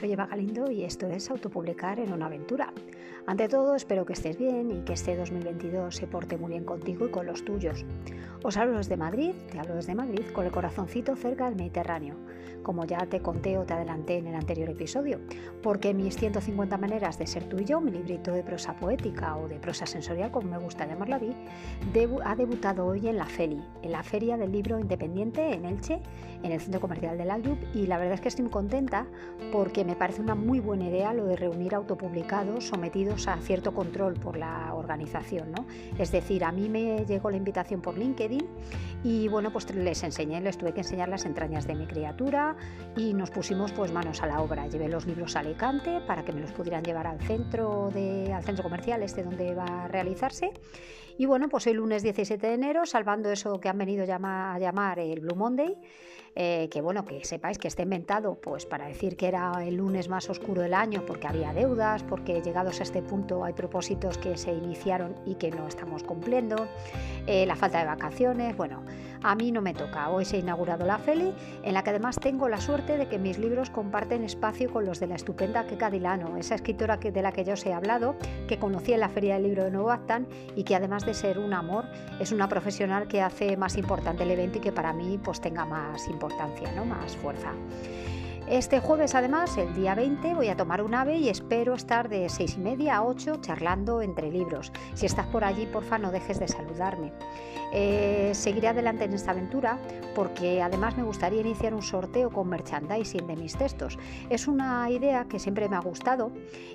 [0.00, 2.72] soy Eva Galindo y esto es Autopublicar en una aventura.
[3.26, 7.06] Ante todo, espero que estés bien y que este 2022 se porte muy bien contigo
[7.06, 7.84] y con los tuyos.
[8.42, 12.16] Os hablo desde Madrid, te hablo desde Madrid con el corazoncito cerca del Mediterráneo,
[12.62, 15.20] como ya te conté o te adelanté en el anterior episodio,
[15.62, 19.48] porque mis 150 maneras de ser tú y yo, mi librito de prosa poética o
[19.48, 21.34] de prosa sensorial, como me gusta llamarla a mí,
[22.24, 26.00] ha debutado hoy en la FELI, en la Feria del Libro Independiente en Elche,
[26.42, 29.06] en el Centro Comercial del Aljub, y la verdad es que estoy muy contenta
[29.52, 34.14] porque me parece una muy buena idea lo de reunir autopublicados sometidos a cierto control
[34.14, 35.52] por la organización.
[35.52, 35.66] ¿no?
[35.98, 38.46] Es decir, a mí me llegó la invitación por LinkedIn
[39.02, 42.56] y bueno, pues les enseñé, les tuve que enseñar las entrañas de mi criatura
[42.96, 44.66] y nos pusimos pues manos a la obra.
[44.68, 48.44] Llevé los libros a Alicante para que me los pudieran llevar al centro, de, al
[48.44, 50.52] centro comercial este donde va a realizarse.
[51.20, 54.98] Y bueno, pues el lunes 17 de enero, salvando eso que han venido a llamar
[54.98, 55.76] el Blue Monday,
[56.34, 60.08] eh, que bueno, que sepáis que está inventado pues para decir que era el lunes
[60.08, 64.38] más oscuro del año porque había deudas, porque llegados a este punto hay propósitos que
[64.38, 66.56] se iniciaron y que no estamos cumpliendo,
[67.26, 68.82] eh, la falta de vacaciones, bueno,
[69.22, 70.10] a mí no me toca.
[70.10, 71.32] Hoy se ha inaugurado la Feli,
[71.62, 75.00] en la que además tengo la suerte de que mis libros comparten espacio con los
[75.00, 78.16] de la estupenda Keka Dilano, esa escritora que, de la que yo os he hablado,
[78.48, 80.26] que conocí en la Feria del Libro de Nuevo Actán
[80.56, 81.84] y que además de ser un amor,
[82.18, 85.64] es una profesional que hace más importante el evento y que para mí pues tenga
[85.64, 86.84] más importancia, ¿no?
[86.84, 87.52] más fuerza.
[88.50, 92.28] Este jueves, además, el día 20, voy a tomar un ave y espero estar de
[92.28, 94.72] seis y media a 8 charlando entre libros.
[94.94, 97.12] Si estás por allí, porfa, no dejes de saludarme.
[97.72, 99.78] Eh, seguiré adelante en esta aventura
[100.16, 103.96] porque además me gustaría iniciar un sorteo con merchandising de mis textos.
[104.28, 106.32] Es una idea que siempre me ha gustado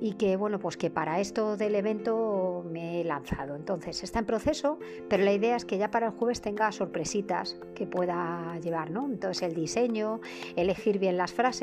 [0.00, 3.54] y que, bueno, pues que para esto del evento me he lanzado.
[3.54, 4.78] Entonces, está en proceso,
[5.10, 9.04] pero la idea es que ya para el jueves tenga sorpresitas que pueda llevar, ¿no?
[9.04, 10.22] Entonces, el diseño,
[10.56, 11.57] elegir bien las frases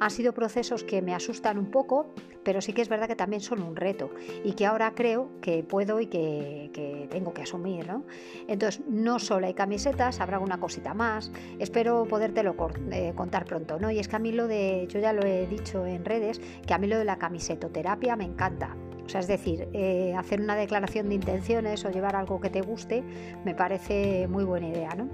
[0.00, 3.40] han sido procesos que me asustan un poco, pero sí que es verdad que también
[3.40, 4.10] son un reto
[4.44, 7.86] y que ahora creo que puedo y que, tengo que asumir.
[7.86, 8.04] ¿no?
[8.48, 11.30] Entonces, no solo hay camisetas, habrá una cosita más.
[11.58, 12.54] Espero podértelo
[12.90, 13.78] eh, contar pronto.
[13.78, 13.90] ¿no?
[13.90, 16.74] Y es que a mí lo de, yo ya lo he dicho en redes, que
[16.74, 18.76] a mí lo de la camisetoterapia me encanta.
[19.04, 22.62] O sea, es decir, eh, hacer una declaración de intenciones o llevar algo que te
[22.62, 23.02] guste
[23.44, 25.08] me parece muy buena idea, ¿no?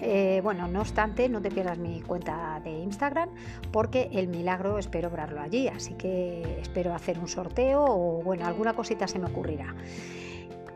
[0.00, 3.30] Eh, bueno, no obstante, no te pierdas mi cuenta de Instagram
[3.72, 8.74] porque el milagro espero obrarlo allí, así que espero hacer un sorteo o bueno, alguna
[8.74, 9.74] cosita se me ocurrirá.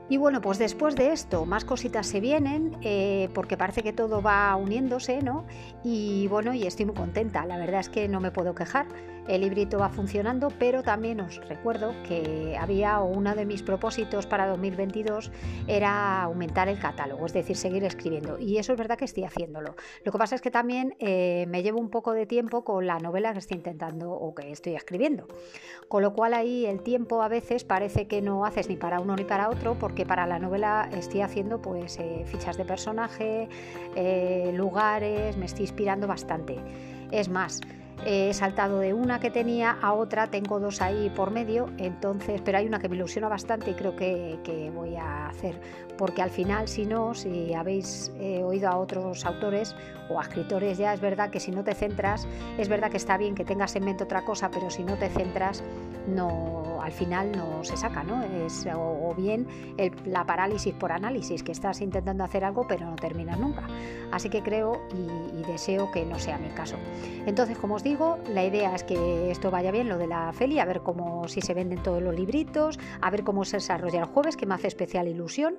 [0.09, 4.21] Y bueno, pues después de esto, más cositas se vienen, eh, porque parece que todo
[4.21, 5.44] va uniéndose, ¿no?
[5.84, 8.87] Y bueno, y estoy muy contenta, la verdad es que no me puedo quejar
[9.28, 14.47] el librito va funcionando, pero también os recuerdo que había uno de mis propósitos para
[14.49, 15.31] 2022
[15.66, 18.38] era aumentar el catálogo, es decir, seguir escribiendo.
[18.38, 19.75] Y eso es verdad que estoy haciéndolo.
[20.05, 22.99] Lo que pasa es que también eh, me llevo un poco de tiempo con la
[22.99, 25.27] novela que estoy intentando o que estoy escribiendo.
[25.88, 29.15] Con lo cual ahí el tiempo a veces parece que no haces ni para uno
[29.15, 33.49] ni para otro, porque para la novela estoy haciendo pues eh, fichas de personaje,
[33.94, 36.59] eh, lugares, me estoy inspirando bastante.
[37.11, 37.61] Es más,
[38.04, 42.58] he saltado de una que tenía a otra, tengo dos ahí por medio, entonces, pero
[42.58, 45.60] hay una que me ilusiona bastante y creo que, voy a hacer,
[45.96, 49.74] porque al final, si no, si habéis eh, oído a otros autores
[50.08, 52.26] o a escritores ya, es verdad que si no te centras,
[52.58, 55.08] es verdad que está bien que tengas en mente otra cosa, pero si no te
[55.08, 55.62] centras,
[56.08, 58.22] no, al final no se saca, ¿no?
[58.22, 59.47] Es, o, bien
[60.04, 63.66] la parálisis por análisis, que estás intentando hacer algo pero no terminas nunca.
[64.10, 66.76] Así que creo y, deseo que no sea mi caso.
[67.26, 70.60] Entonces, como os digo, la idea es que esto vaya bien, lo de la Feli,
[70.60, 74.06] a ver cómo si se venden todos los libritos, a ver cómo se desarrolla el
[74.06, 75.56] jueves, que me hace especial ilusión.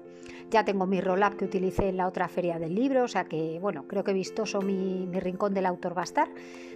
[0.50, 3.60] Ya tengo mi roll-up que utilicé en la otra feria del libro, o sea que,
[3.60, 6.30] bueno, creo que vistoso mi, mi rincón del autor va a estar.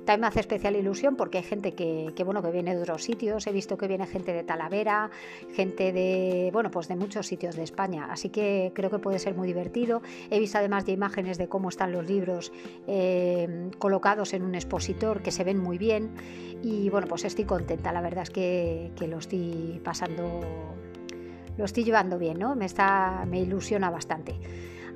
[0.06, 3.03] También me hace especial ilusión porque hay gente que, que, bueno, que viene de otros
[3.03, 5.09] sitios, he visto que viene gente de Talavera,
[5.53, 9.36] gente de, bueno, pues de muchos sitios de España, así que creo que puede ser
[9.36, 10.02] muy divertido.
[10.30, 12.52] He visto además de imágenes de cómo están los libros
[12.88, 16.11] eh, colocados en un expositor que se ven muy bien
[16.64, 20.41] y bueno, pues estoy contenta, la verdad es que, lo estoy pasando,
[21.58, 22.56] lo estoy llevando bien, ¿no?
[22.56, 24.35] Me, está, me ilusiona bastante.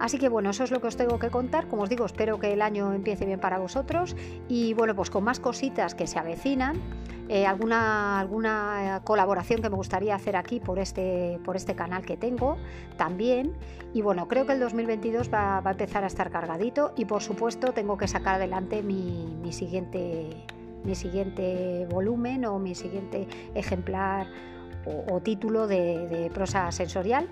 [0.02, 1.68] Así que bueno, eso es lo que os tengo que contar.
[1.68, 4.16] Como os digo, espero que el año empiece bien para vosotros
[4.50, 6.82] y bueno, pues con más cositas que se avecinan.
[7.30, 12.04] Eh, alguna, alguna eh, colaboración que me gustaría hacer aquí por este, por este canal
[12.04, 12.58] que tengo
[12.98, 13.54] también.
[13.94, 17.72] Y bueno, creo que el 2022 va, a empezar a estar cargadito y por supuesto
[17.72, 20.46] tengo que sacar adelante mi, mi siguiente
[20.84, 24.26] mi siguiente volumen o mi siguiente ejemplar
[24.86, 27.30] o, título de, prosa sensorial.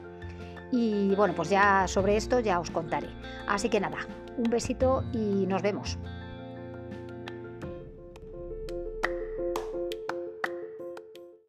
[0.71, 3.09] Y bueno, pues ya sobre esto ya os contaré.
[3.47, 3.97] Así que nada,
[4.37, 5.97] un besito y nos vemos.